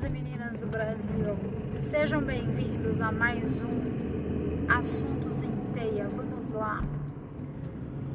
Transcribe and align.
meninos 0.00 0.04
e 0.04 0.08
meninas 0.08 0.58
do 0.58 0.66
Brasil. 0.66 1.36
Sejam 1.80 2.22
bem-vindos 2.22 3.00
a 3.00 3.12
mais 3.12 3.60
um 3.62 4.66
Assuntos 4.68 5.42
em 5.42 5.50
Teia. 5.74 6.08
Vamos 6.08 6.48
lá. 6.50 6.82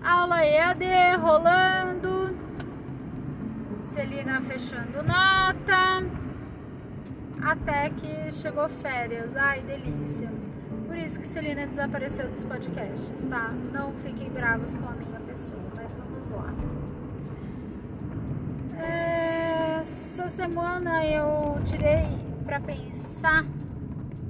Aula 0.04 0.44
EAD 0.44 0.86
rolando. 1.20 2.36
Celina 3.84 4.41
fechando 4.41 5.04
nota. 5.04 6.08
Até 7.41 7.90
que 7.90 8.34
chegou 8.34 8.67
férias. 8.70 9.36
Ai, 9.36 9.62
delícia. 9.62 10.31
Por 10.88 10.98
isso 10.98 11.20
que 11.20 11.27
Celina 11.27 11.67
desapareceu 11.67 12.27
dos 12.27 12.44
podcasts, 12.44 13.26
tá? 13.30 13.52
Não 13.72 13.94
fiquem 14.04 14.30
bravos 14.30 14.76
com 14.76 14.88
a 14.88 14.94
minha 14.94 15.20
pessoa, 15.20 15.62
mas 15.76 15.94
vamos 15.95 16.30
lá. 16.30 16.54
É, 18.81 19.24
essa 19.85 20.27
semana 20.27 21.05
eu 21.05 21.62
tirei 21.63 22.07
para 22.43 22.59
pensar 22.59 23.45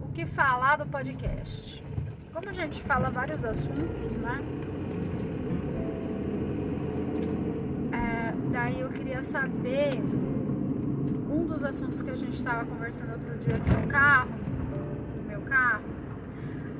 o 0.03 0.11
que 0.11 0.25
falar 0.25 0.75
do 0.75 0.85
podcast. 0.85 1.81
Como 2.33 2.49
a 2.49 2.51
gente 2.51 2.83
fala 2.83 3.09
vários 3.09 3.45
assuntos, 3.45 4.17
né? 4.17 4.43
É, 7.93 8.33
daí 8.51 8.81
eu 8.81 8.89
queria 8.89 9.23
saber 9.23 10.01
um 11.31 11.47
dos 11.47 11.63
assuntos 11.63 12.01
que 12.01 12.09
a 12.09 12.17
gente 12.17 12.33
estava 12.33 12.65
conversando 12.65 13.13
outro 13.13 13.37
dia 13.37 13.55
aqui 13.55 13.69
no 13.69 13.87
carro, 13.87 14.31
no 15.15 15.23
meu 15.23 15.41
carro. 15.43 15.85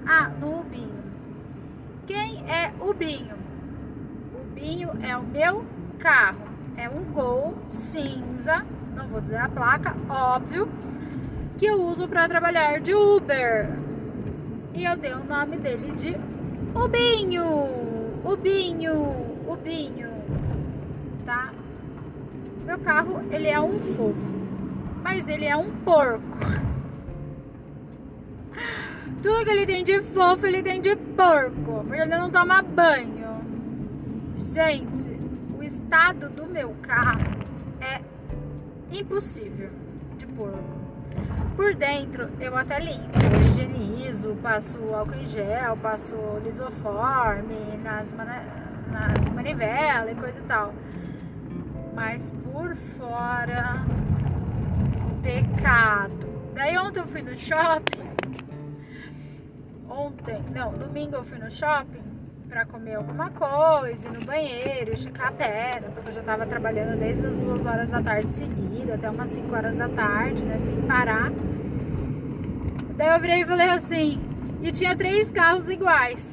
Ah, 0.06 0.28
no 0.28 0.60
Ubinho. 0.60 1.04
Quem 2.06 2.44
é 2.52 2.74
o 2.82 2.94
Binho? 2.94 3.38
O 4.38 4.54
Binho 4.54 4.90
é 5.02 5.16
o 5.16 5.24
meu 5.24 5.64
carro. 5.98 6.45
É 6.78 6.90
um 6.90 7.04
Gol 7.14 7.54
cinza, 7.70 8.66
não 8.96 9.08
vou 9.08 9.22
dizer 9.22 9.38
a 9.38 9.48
placa, 9.48 9.96
óbvio, 10.10 10.68
que 11.58 11.66
eu 11.66 11.82
uso 11.82 12.08
para 12.08 12.28
trabalhar 12.28 12.82
de 12.82 12.94
Uber. 12.94 13.70
E 14.74 14.84
eu 14.84 14.98
dei 14.98 15.14
o 15.14 15.24
nome 15.24 15.58
dele 15.58 15.92
de 15.94 16.18
Ubinho, 16.78 17.46
Ubinho, 18.26 19.16
Ubinho, 19.48 20.10
tá? 21.26 21.54
Meu 22.66 22.78
carro, 22.80 23.22
ele 23.32 23.48
é 23.48 23.60
um 23.60 23.80
fofo, 23.96 24.34
mas 25.02 25.30
ele 25.30 25.46
é 25.46 25.56
um 25.56 25.72
porco. 25.78 26.40
Tudo 29.24 29.46
que 29.46 29.50
ele 29.50 29.66
tem 29.66 29.84
de 29.84 30.02
fofo, 30.02 30.46
ele 30.46 30.62
tem 30.62 30.82
de 30.82 30.94
porco, 30.96 31.86
porque 31.88 32.02
ele 32.02 32.18
não 32.18 32.30
toma 32.30 32.62
banho. 32.62 33.26
Gente, 34.52 35.15
o 35.58 35.64
estado 35.64 36.30
do 36.30 36.46
meu 36.46 36.76
carro 36.82 37.22
é 37.80 38.02
impossível 38.92 39.72
de 40.18 40.26
porco. 40.28 40.86
Por 41.56 41.74
dentro 41.76 42.30
eu 42.40 42.56
até 42.58 42.80
limpo, 42.80 43.18
higienizo, 43.50 44.36
passo 44.42 44.78
álcool 44.94 45.16
em 45.16 45.26
gel, 45.26 45.78
passo 45.78 46.16
lisoforme 46.44 47.78
nas, 47.82 48.12
nas 48.12 49.30
manivelas 49.34 50.12
e 50.12 50.20
coisa 50.20 50.40
e 50.40 50.44
tal. 50.44 50.74
Mas 51.94 52.32
por 52.32 52.76
fora, 52.98 53.86
pecado. 55.24 56.52
Daí 56.54 56.78
ontem 56.78 57.00
eu 57.00 57.08
fui 57.08 57.22
no 57.22 57.38
shopping. 57.38 58.04
Ontem, 59.88 60.44
não, 60.54 60.78
domingo 60.78 61.16
eu 61.16 61.24
fui 61.24 61.38
no 61.38 61.50
shopping 61.50 62.15
pra 62.48 62.66
comer 62.66 62.96
alguma 62.96 63.30
coisa, 63.32 64.08
ir 64.08 64.20
no 64.20 64.26
banheiro, 64.26 64.94
esticar 64.94 65.28
a 65.28 65.32
perna, 65.32 65.88
porque 65.90 66.10
eu 66.10 66.14
já 66.14 66.22
tava 66.22 66.46
trabalhando 66.46 66.98
desde 66.98 67.26
as 67.26 67.38
duas 67.38 67.66
horas 67.66 67.90
da 67.90 68.02
tarde 68.02 68.32
seguida, 68.32 68.96
até 68.96 69.10
umas 69.10 69.30
5 69.32 69.56
horas 69.56 69.76
da 69.76 69.90
tarde, 69.90 70.44
né, 70.44 70.60
sem 70.60 70.82
parar. 70.84 71.32
Daí 72.96 73.10
eu 73.10 73.20
virei 73.20 73.42
e 73.42 73.46
falei 73.46 73.70
assim, 73.70 74.20
e 74.62 74.72
tinha 74.72 74.96
três 74.96 75.32
carros 75.32 75.70
iguais 75.70 76.28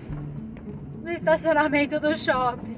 no 1.02 1.10
estacionamento 1.10 1.98
do 1.98 2.16
shopping. 2.16 2.76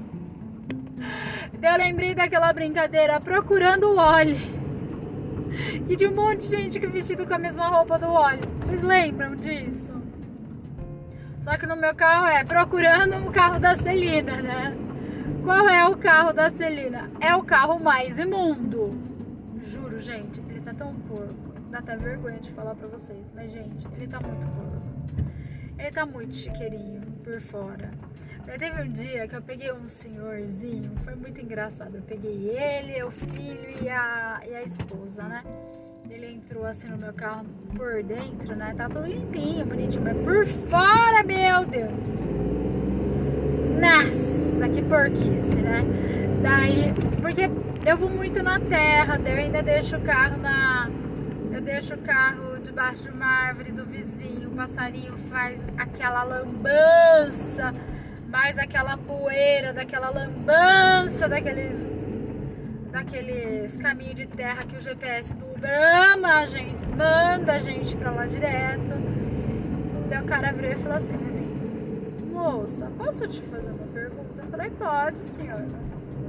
Daí 1.59 1.73
eu 1.73 1.77
lembrei 1.77 2.15
daquela 2.15 2.51
brincadeira 2.51 3.19
procurando 3.19 3.91
o 3.91 3.97
óleo. 3.97 4.37
E 5.87 5.95
de 5.95 6.07
um 6.07 6.13
monte 6.13 6.49
de 6.49 6.57
gente 6.57 6.79
que 6.79 6.87
vestido 6.87 7.25
com 7.25 7.33
a 7.33 7.39
mesma 7.39 7.67
roupa 7.67 7.97
do 7.97 8.07
óleo. 8.07 8.43
Vocês 8.59 8.81
lembram 8.81 9.35
disso? 9.35 9.94
Só 11.45 11.59
que 11.59 11.67
no 11.67 11.75
meu 11.75 11.93
carro 11.93 12.25
é 12.25 12.43
procurando 12.43 13.17
o 13.17 13.31
carro 13.31 13.59
da 13.59 13.75
Celina, 13.75 14.41
né? 14.41 14.75
Qual 15.43 15.69
é 15.69 15.87
o 15.87 15.95
carro 15.95 16.33
da 16.33 16.49
Celina? 16.49 17.11
É 17.21 17.35
o 17.35 17.43
carro 17.43 17.79
mais 17.79 18.17
imundo. 18.17 18.99
Juro, 19.61 19.99
gente, 19.99 20.41
ele 20.49 20.61
tá 20.61 20.73
tão 20.73 20.95
porco. 21.01 21.53
Dá 21.69 21.77
até 21.77 21.95
vergonha 21.97 22.39
de 22.39 22.51
falar 22.51 22.73
pra 22.73 22.87
vocês. 22.87 23.23
Mas, 23.35 23.51
gente, 23.51 23.87
ele 23.93 24.07
tá 24.07 24.19
muito 24.19 24.47
porco. 24.47 25.23
Ele 25.77 25.91
tá 25.91 26.03
muito 26.03 26.33
chiqueirinho 26.33 27.01
por 27.23 27.39
fora. 27.41 27.91
Daí 28.47 28.57
teve 28.57 28.81
um 28.81 28.91
dia 28.91 29.27
que 29.27 29.35
eu 29.35 29.41
peguei 29.43 29.71
um 29.71 29.87
senhorzinho, 29.87 30.95
foi 31.03 31.13
muito 31.13 31.39
engraçado. 31.39 31.95
Eu 31.95 32.01
peguei 32.01 32.49
ele, 32.49 33.03
o 33.03 33.11
filho 33.11 33.83
e 33.83 33.87
a, 33.87 34.41
e 34.47 34.55
a 34.55 34.63
esposa, 34.63 35.21
né? 35.23 35.43
Ele 36.09 36.33
entrou 36.33 36.65
assim 36.65 36.87
no 36.87 36.97
meu 36.97 37.13
carro 37.13 37.45
por 37.75 38.03
dentro, 38.03 38.55
né? 38.55 38.73
Tá 38.77 38.87
tudo 38.87 39.07
limpinho, 39.07 39.65
bonitinho, 39.65 40.03
mas 40.03 40.17
por 40.17 40.45
fora, 40.69 41.23
meu 41.23 41.65
Deus! 41.65 42.19
Nossa, 43.79 44.69
que 44.69 44.83
porquice, 44.83 45.57
né? 45.57 45.83
Daí, 46.43 46.93
porque 47.21 47.49
eu 47.89 47.97
vou 47.97 48.09
muito 48.09 48.43
na 48.43 48.59
terra, 48.59 49.19
eu 49.25 49.37
ainda 49.37 49.63
deixo 49.63 49.97
o 49.97 50.01
carro 50.01 50.37
na. 50.37 50.89
Eu 51.51 51.61
deixo 51.61 51.95
o 51.95 51.97
carro 51.97 52.59
debaixo 52.59 53.03
de 53.03 53.09
uma 53.09 53.25
árvore 53.25 53.71
do 53.71 53.85
vizinho, 53.85 54.49
o 54.49 54.55
passarinho 54.55 55.17
faz 55.29 55.59
aquela 55.77 56.23
lambança, 56.23 57.73
mais 58.27 58.57
aquela 58.59 58.95
poeira, 58.95 59.73
daquela 59.73 60.09
lambança, 60.09 61.27
daqueles 61.27 61.94
daqueles 62.95 63.77
caminhos 63.77 64.15
de 64.15 64.25
terra 64.25 64.63
que 64.63 64.77
o 64.77 64.81
GPS 64.81 65.33
do 65.33 65.45
Uber 65.45 65.69
ama 66.13 66.35
a 66.35 66.45
gente, 66.45 66.87
manda 66.87 67.53
a 67.53 67.59
gente 67.59 67.93
pra 67.97 68.09
lá 68.11 68.25
direto. 68.25 68.93
Daí 70.09 70.21
o 70.21 70.25
cara 70.25 70.53
virou 70.53 70.71
e 70.71 70.75
falou 70.75 70.97
assim 70.97 71.17
pra 71.17 71.35
moça, 72.41 72.89
posso 72.97 73.27
te 73.27 73.41
fazer 73.41 73.71
uma 73.71 73.87
pergunta? 73.87 74.41
Eu 74.41 74.47
falei, 74.49 74.69
pode, 74.69 75.25
senhor. 75.25 75.65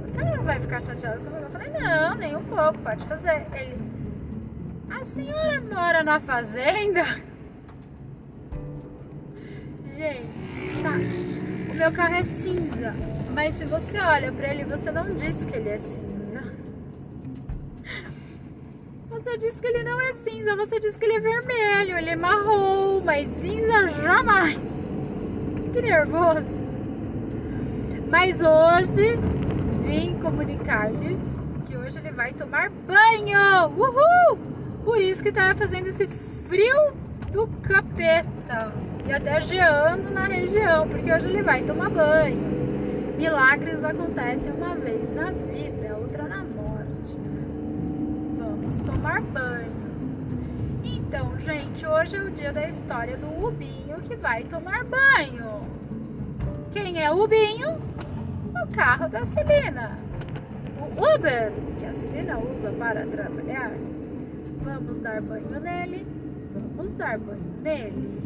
Você 0.01 0.21
não 0.21 0.43
vai 0.43 0.59
ficar 0.59 0.81
chateado 0.81 1.19
comigo? 1.19 1.43
Eu 1.43 1.49
falei, 1.49 1.69
não, 1.69 2.15
nem 2.15 2.35
um 2.35 2.43
pouco, 2.43 2.79
pode 2.79 3.05
fazer. 3.05 3.45
Ele, 3.53 3.77
a 4.89 5.05
senhora 5.05 5.61
mora 5.61 6.03
na 6.03 6.19
fazenda? 6.19 7.03
Gente, 9.95 10.83
tá. 10.83 11.71
O 11.71 11.75
meu 11.75 11.93
carro 11.93 12.15
é 12.15 12.25
cinza, 12.25 12.93
mas 13.33 13.55
se 13.55 13.63
você 13.63 13.99
olha 13.99 14.33
pra 14.33 14.49
ele, 14.53 14.65
você 14.65 14.91
não 14.91 15.13
diz 15.15 15.45
que 15.45 15.55
ele 15.55 15.69
é 15.69 15.79
cinza. 15.79 16.16
Você 19.27 19.37
diz 19.39 19.59
que 19.59 19.67
ele 19.67 19.83
não 19.83 19.99
é 19.99 20.13
cinza, 20.13 20.55
você 20.55 20.79
diz 20.79 20.97
que 20.97 21.03
ele 21.03 21.15
é 21.15 21.19
vermelho, 21.19 21.97
ele 21.97 22.11
é 22.11 22.15
marrom, 22.15 23.01
mas 23.03 23.29
cinza 23.41 23.89
jamais. 23.89 24.55
Que 25.73 25.81
nervoso. 25.81 26.61
Mas 28.09 28.41
hoje 28.41 29.19
vim 29.83 30.17
comunicar-lhes 30.19 31.19
que 31.65 31.75
hoje 31.75 31.99
ele 31.99 32.11
vai 32.11 32.31
tomar 32.31 32.69
banho. 32.69 33.67
Uhul! 33.77 34.39
Por 34.85 35.01
isso 35.01 35.21
que 35.21 35.33
tá 35.33 35.53
fazendo 35.57 35.87
esse 35.87 36.07
frio 36.47 36.93
do 37.33 37.47
capeta. 37.63 38.71
E 39.05 39.11
até 39.11 39.41
geando 39.41 40.09
na 40.09 40.23
região, 40.23 40.87
porque 40.87 41.11
hoje 41.11 41.27
ele 41.27 41.43
vai 41.43 41.63
tomar 41.63 41.89
banho. 41.89 43.17
Milagres 43.17 43.83
acontecem 43.83 44.53
uma 44.53 44.73
vez 44.75 45.13
na 45.13 45.31
vida, 45.31 45.97
outra 45.97 46.23
na 46.23 46.37
morte. 46.45 47.36
Vamos 48.67 48.81
tomar 48.81 49.21
banho. 49.21 49.71
Então, 50.83 51.39
gente, 51.39 51.87
hoje 51.87 52.17
é 52.17 52.21
o 52.21 52.29
dia 52.29 52.51
da 52.51 52.67
história 52.67 53.15
do 53.15 53.45
Ubinho 53.45 53.95
que 54.01 54.13
vai 54.17 54.43
tomar 54.43 54.83
banho. 54.83 55.61
Quem 56.73 57.01
é 57.01 57.09
o 57.09 57.23
Ubinho? 57.23 57.77
O 58.61 58.67
carro 58.75 59.07
da 59.07 59.25
Celina. 59.25 59.97
O 60.81 61.15
Uber 61.15 61.53
que 61.79 61.85
a 61.85 61.93
Celina 61.93 62.37
usa 62.39 62.69
para 62.71 63.07
trabalhar. 63.07 63.71
Vamos 64.61 64.99
dar 64.99 65.21
banho 65.21 65.59
nele. 65.61 66.05
Vamos 66.75 66.93
dar 66.95 67.17
banho 67.17 67.61
nele. 67.63 68.19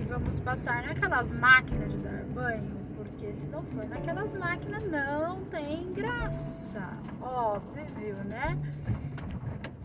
E 0.00 0.02
vamos 0.02 0.40
passar 0.40 0.82
naquelas 0.82 1.32
máquinas 1.32 1.92
de 1.92 1.98
dar 1.98 2.24
banho 2.34 2.75
porque 3.06 3.32
se 3.32 3.46
não 3.46 3.62
for 3.62 3.86
naquelas 3.86 4.34
máquinas 4.34 4.82
não 4.84 5.44
tem 5.46 5.92
graça. 5.92 6.88
Óbvio, 7.20 8.16
né? 8.24 8.58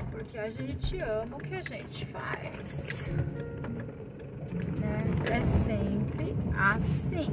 Porque 0.09 0.38
a 0.38 0.50
gente 0.50 1.00
ama 1.00 1.38
o 1.38 1.39
que 1.39 1.56
a 1.56 1.62
gente 1.62 2.06
faz. 2.07 3.12
Né? 4.79 4.97
É 5.31 5.45
sempre 5.63 6.35
assim. 6.57 7.29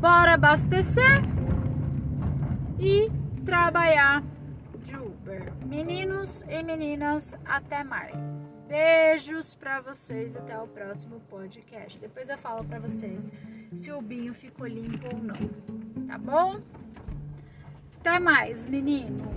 Bora 0.00 0.34
abastecer 0.34 1.22
e 2.78 3.10
trabalhar 3.44 4.22
de 4.84 4.96
Uber. 4.96 5.52
Meninos 5.66 6.44
e 6.48 6.62
meninas, 6.62 7.34
até 7.44 7.82
mais. 7.82 8.16
Beijos 8.68 9.54
para 9.54 9.80
vocês 9.80 10.36
até 10.36 10.56
o 10.58 10.68
próximo 10.68 11.20
podcast. 11.20 11.98
Depois 11.98 12.28
eu 12.28 12.38
falo 12.38 12.64
para 12.64 12.78
vocês 12.78 13.30
se 13.74 13.92
o 13.92 14.00
binho 14.00 14.34
ficou 14.34 14.66
limpo 14.66 15.14
ou 15.14 15.22
não. 15.22 16.06
Tá 16.06 16.18
bom? 16.18 16.60
Até 18.00 18.18
mais, 18.18 18.66
menino. 18.66 19.30